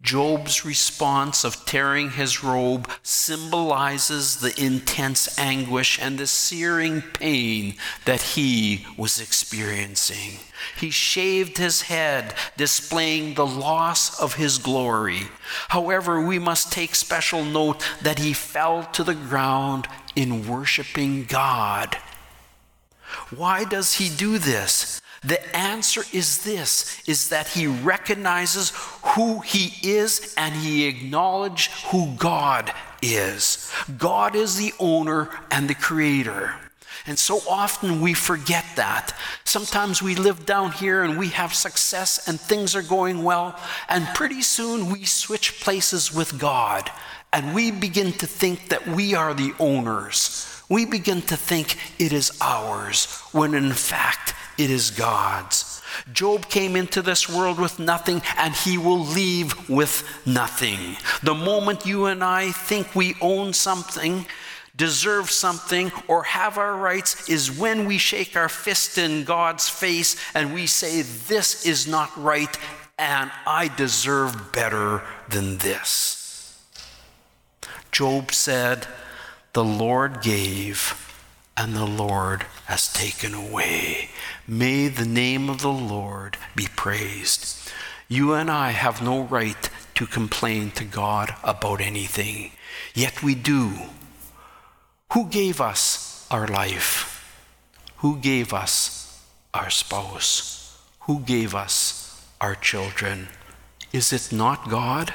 [0.02, 7.76] Job's response of tearing his robe symbolizes the intense anguish and the searing pain
[8.06, 10.40] that he was experiencing.
[10.78, 15.24] He shaved his head, displaying the loss of his glory.
[15.68, 21.98] However, we must take special note that he fell to the ground in worshiping God.
[23.36, 25.02] Why does he do this?
[25.24, 28.72] The answer is this is that he recognizes
[29.16, 33.72] who he is and he acknowledges who God is.
[33.98, 36.56] God is the owner and the creator.
[37.06, 39.16] And so often we forget that.
[39.44, 44.06] Sometimes we live down here and we have success and things are going well, and
[44.14, 46.92] pretty soon we switch places with God
[47.32, 50.46] and we begin to think that we are the owners.
[50.70, 55.82] We begin to think it is ours, when in fact it is God's.
[56.12, 60.98] Job came into this world with nothing and he will leave with nothing.
[61.24, 64.26] The moment you and I think we own something,
[64.76, 70.16] deserve something, or have our rights is when we shake our fist in God's face
[70.34, 72.56] and we say, This is not right
[72.98, 76.62] and I deserve better than this.
[77.92, 78.88] Job said,
[79.54, 81.09] The Lord gave
[81.60, 84.10] and the Lord has taken away.
[84.48, 87.70] May the name of the Lord be praised.
[88.08, 92.54] You and I have no right to complain to God about anything,
[92.96, 93.74] yet we do.
[95.12, 97.28] Who gave us our life?
[97.98, 99.22] Who gave us
[99.54, 100.80] our spouse?
[101.02, 103.28] Who gave us our children?
[103.92, 105.14] Is it not God?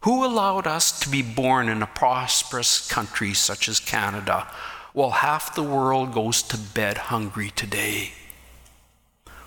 [0.00, 4.48] Who allowed us to be born in a prosperous country such as Canada?
[4.94, 8.12] Well, half the world goes to bed hungry today.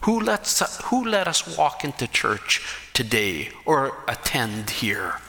[0.02, 2.62] Who, lets, who let us walk into church
[2.94, 5.20] today or attend here?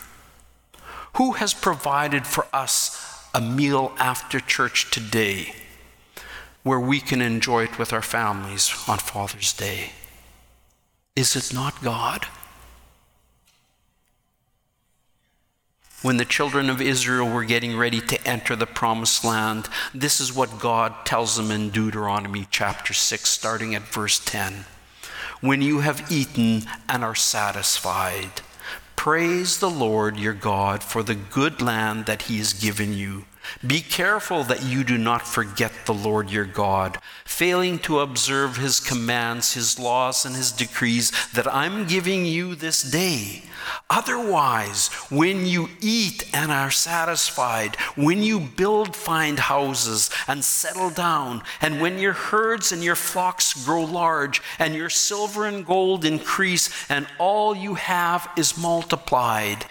[1.16, 5.54] Who has provided for us a meal after church today
[6.62, 9.90] where we can enjoy it with our families on Father's Day?
[11.16, 12.26] Is it not God?
[16.02, 20.34] When the children of Israel were getting ready to enter the promised land, this is
[20.34, 24.64] what God tells them in Deuteronomy chapter 6, starting at verse 10.
[25.40, 28.42] When you have eaten and are satisfied,
[28.96, 33.24] praise the Lord your God for the good land that he has given you.
[33.66, 38.80] Be careful that you do not forget the Lord your God, failing to observe his
[38.80, 43.42] commands, his laws, and his decrees that I'm giving you this day.
[43.88, 51.42] Otherwise, when you eat and are satisfied, when you build fine houses and settle down,
[51.60, 56.70] and when your herds and your flocks grow large, and your silver and gold increase,
[56.90, 59.64] and all you have is multiplied,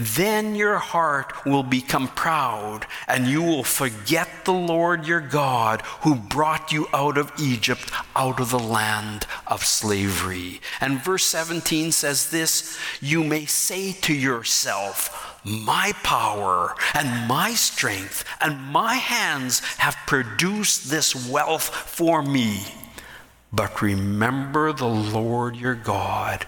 [0.00, 6.14] then your heart will become proud, and you will forget the Lord your God who
[6.14, 10.60] brought you out of Egypt, out of the land of slavery.
[10.80, 18.24] And verse 17 says this You may say to yourself, My power and my strength
[18.40, 22.62] and my hands have produced this wealth for me.
[23.52, 26.46] But remember the Lord your God,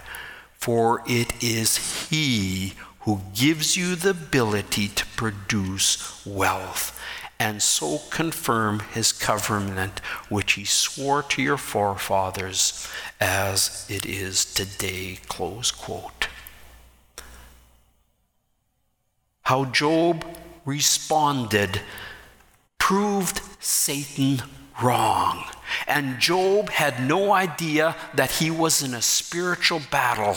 [0.52, 6.98] for it is He who gives you the ability to produce wealth
[7.38, 12.86] and so confirm his covenant which he swore to your forefathers
[13.18, 16.28] as it is today close quote.
[19.42, 20.24] How job
[20.66, 21.80] responded
[22.78, 24.42] proved satan
[24.82, 25.44] wrong
[25.86, 30.36] and job had no idea that he was in a spiritual battle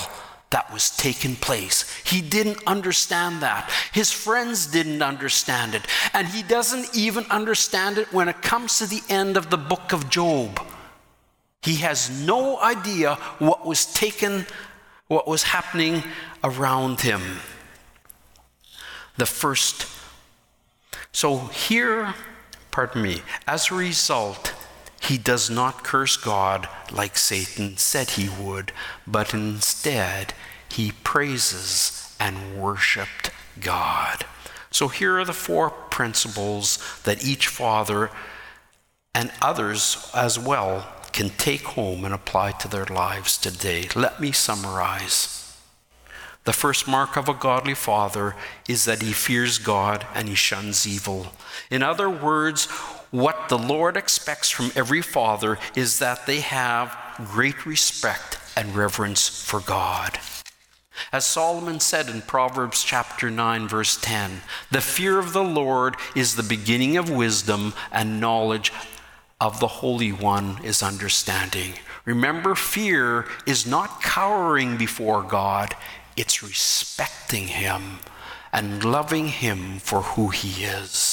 [0.54, 1.92] that was taking place.
[2.04, 3.72] He didn't understand that.
[3.92, 5.82] His friends didn't understand it.
[6.14, 9.92] And he doesn't even understand it when it comes to the end of the book
[9.94, 10.64] of Job.
[11.64, 14.46] He has no idea what was taken,
[15.08, 16.04] what was happening
[16.44, 17.22] around him.
[19.18, 19.88] The first.
[21.12, 22.14] So here,
[22.70, 24.54] pardon me, as a result,
[25.04, 28.72] he does not curse God like Satan said he would,
[29.06, 30.34] but instead
[30.70, 34.26] he praises and worshiped God.
[34.72, 38.12] So here are the four principles that each father
[39.14, 43.88] and others as well can take home and apply to their lives today.
[43.96, 45.40] Let me summarize.
[46.46, 48.36] The first mark of a godly father
[48.68, 51.28] is that he fears God and he shuns evil.
[51.70, 52.68] In other words,
[53.14, 59.28] what the Lord expects from every father is that they have great respect and reverence
[59.28, 60.20] for God.
[61.12, 64.42] As Solomon said in Proverbs chapter 9 verse 10,
[64.72, 68.74] the fear of the Lord is the beginning of wisdom and knowledge
[69.40, 71.74] of the Holy One is understanding.
[72.06, 75.76] Remember fear is not cowering before God,
[76.18, 78.00] it's respecting him
[78.52, 81.13] and loving him for who he is.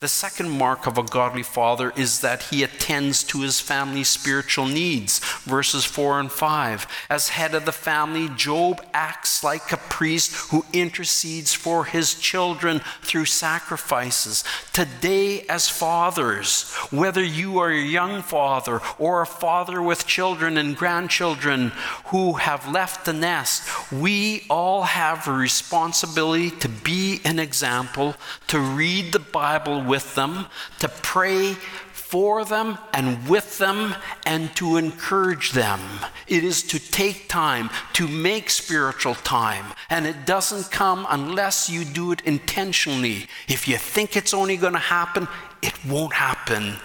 [0.00, 4.66] The second mark of a godly father is that he attends to his family's spiritual
[4.66, 5.18] needs.
[5.44, 6.86] Verses 4 and 5.
[7.10, 12.80] As head of the family, Job acts like a priest who intercedes for his children
[13.02, 14.44] through sacrifices.
[14.72, 20.76] Today, as fathers, whether you are a young father or a father with children and
[20.76, 21.72] grandchildren
[22.06, 23.62] who have left the nest,
[23.92, 28.14] we all have a responsibility to be an example,
[28.48, 30.46] to read the Bible with them,
[30.78, 31.54] to pray
[31.92, 35.80] for them and with them, and to encourage them.
[36.28, 39.74] It is to take time, to make spiritual time.
[39.90, 43.26] And it doesn't come unless you do it intentionally.
[43.48, 45.26] If you think it's only going to happen,
[45.62, 46.76] it won't happen.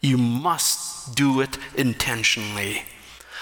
[0.00, 2.84] You must do it intentionally.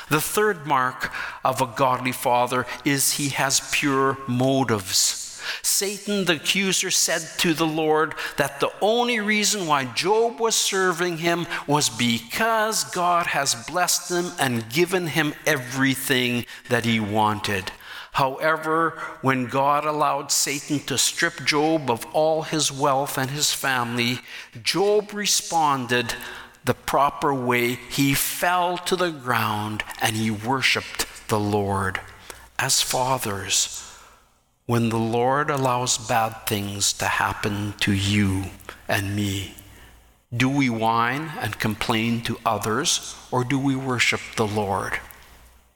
[0.08, 1.12] The third mark
[1.44, 5.25] of a godly father is he has pure motives.
[5.62, 11.18] Satan, the accuser, said to the Lord that the only reason why Job was serving
[11.18, 17.72] him was because God has blessed him and given him everything that he wanted.
[18.12, 24.20] However, when God allowed Satan to strip Job of all his wealth and his family,
[24.62, 26.14] Job responded
[26.64, 27.74] the proper way.
[27.74, 32.00] He fell to the ground and he worshiped the Lord.
[32.58, 33.85] As fathers,
[34.66, 38.46] when the Lord allows bad things to happen to you
[38.88, 39.54] and me,
[40.36, 44.98] do we whine and complain to others or do we worship the Lord?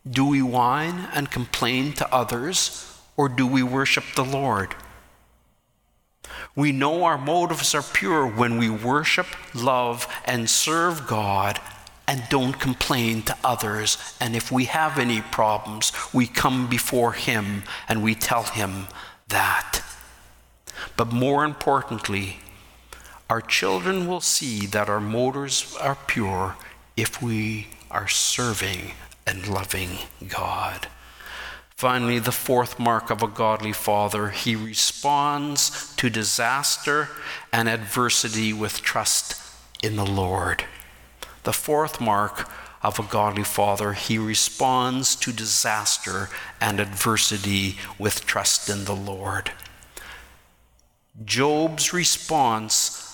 [0.08, 4.74] Do we whine and complain to others or do we worship the Lord?
[6.56, 11.60] We know our motives are pure when we worship, love, and serve God
[12.10, 13.96] and don't complain to others.
[14.20, 18.88] And if we have any problems, we come before Him and we tell Him
[19.28, 19.80] that.
[20.96, 22.38] But more importantly,
[23.30, 26.56] our children will see that our motives are pure
[26.96, 28.90] if we are serving
[29.24, 30.88] and loving God.
[31.76, 37.08] Finally, the fourth mark of a godly father, he responds to disaster
[37.52, 39.40] and adversity with trust
[39.80, 40.64] in the Lord.
[41.44, 42.48] The fourth mark
[42.82, 46.28] of a godly father, he responds to disaster
[46.60, 49.52] and adversity with trust in the Lord.
[51.24, 53.06] Job's response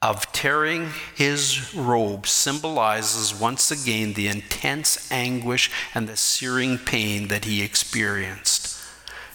[0.00, 7.44] of tearing his robe symbolizes once again the intense anguish and the searing pain that
[7.44, 8.78] he experienced.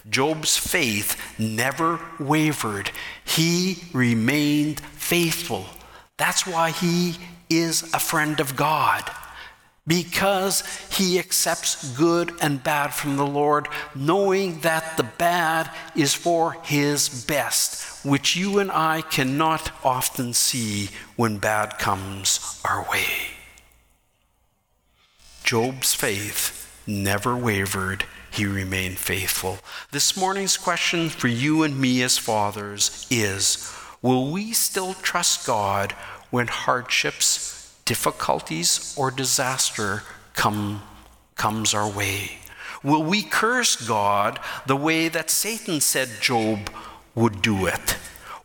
[0.09, 2.91] Job's faith never wavered.
[3.25, 5.65] He remained faithful.
[6.17, 7.17] That's why he
[7.49, 9.09] is a friend of God
[9.87, 16.57] because he accepts good and bad from the Lord, knowing that the bad is for
[16.63, 23.05] his best, which you and I cannot often see when bad comes our way.
[25.45, 28.03] Job's faith never wavered.
[28.29, 29.59] He remained faithful.
[29.91, 35.95] This morning's question for you and me as fathers is Will we still trust God
[36.30, 40.03] when hardships, difficulties, or disaster
[40.34, 40.82] come,
[41.36, 42.39] comes our way?
[42.84, 46.69] Will we curse God the way that Satan said Job
[47.15, 47.97] would do it?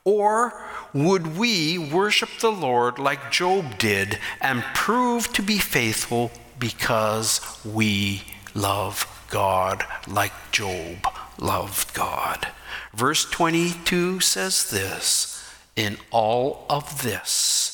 [0.04, 0.52] Or
[0.92, 8.22] would we worship the Lord like Job did and prove to be faithful because we
[8.54, 11.06] love God like Job
[11.38, 12.48] loved God?
[12.92, 17.71] Verse 22 says this In all of this,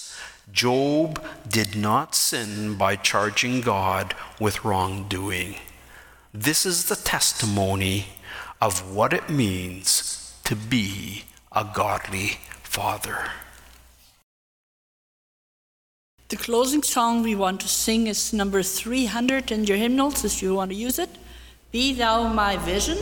[0.52, 5.56] Job did not sin by charging God with wrongdoing.
[6.32, 8.06] This is the testimony
[8.60, 13.30] of what it means to be a godly father.
[16.28, 20.54] The closing song we want to sing is number 300 in your hymnals if you
[20.54, 21.08] want to use it.
[21.72, 22.98] Be Thou My Vision.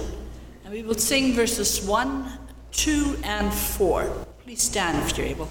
[0.65, 2.39] And we will sing verses 1,
[2.73, 4.27] 2, and 4.
[4.45, 5.49] Please stand if you're able.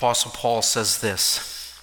[0.00, 1.78] Apostle Paul says this.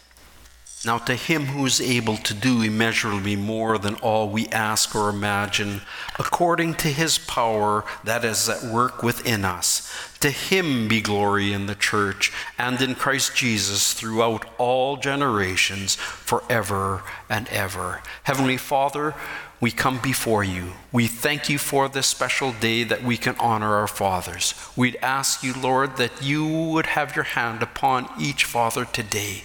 [0.84, 5.10] Now, to him who is able to do immeasurably more than all we ask or
[5.10, 5.82] imagine,
[6.18, 9.88] according to his power that is at work within us,
[10.22, 17.04] to him be glory in the church and in Christ Jesus throughout all generations, forever
[17.30, 18.02] and ever.
[18.24, 19.14] Heavenly Father,
[19.60, 20.74] we come before you.
[20.92, 24.54] We thank you for this special day that we can honor our fathers.
[24.76, 29.44] We'd ask you, Lord, that you would have your hand upon each father today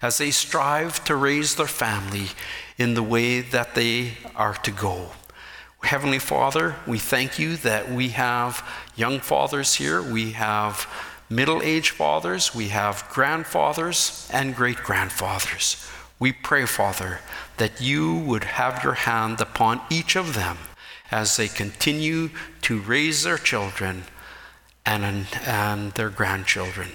[0.00, 2.28] as they strive to raise their family
[2.76, 5.08] in the way that they are to go.
[5.82, 10.86] Heavenly Father, we thank you that we have young fathers here, we have
[11.30, 15.84] middle aged fathers, we have grandfathers, and great grandfathers.
[16.18, 17.20] We pray, Father,
[17.58, 20.56] that you would have your hand upon each of them
[21.10, 22.30] as they continue
[22.62, 24.04] to raise their children
[24.84, 26.88] and, and their grandchildren.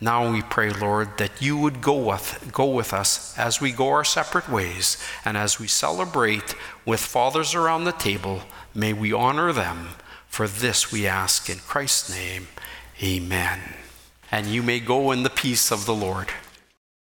[0.00, 3.88] Now we pray, Lord, that you would go with, go with us as we go
[3.88, 6.54] our separate ways and as we celebrate
[6.84, 8.42] with fathers around the table.
[8.74, 9.88] May we honor them.
[10.28, 12.48] For this we ask in Christ's name.
[13.02, 13.60] Amen.
[14.30, 16.28] And you may go in the peace of the Lord.